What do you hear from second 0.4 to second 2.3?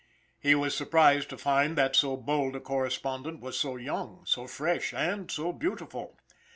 was surprised to find that so